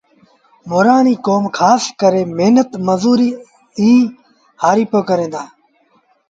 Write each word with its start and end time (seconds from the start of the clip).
مورآڻيٚ 0.69 1.23
ڪوم 1.27 1.43
کآس 1.57 1.83
ڪري 2.01 2.23
مهنت 2.37 2.69
مزوري 2.87 3.29
ائيٚݩ 3.79 4.11
هآرپو 4.61 4.99
ڪريݩ 5.09 5.31
دآ 5.33 5.43